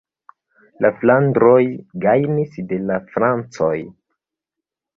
La 0.85 0.89
flandroj 1.01 1.59
gajnis 2.07 2.57
de 2.73 2.81
la 2.89 2.99
francoj. 3.15 3.73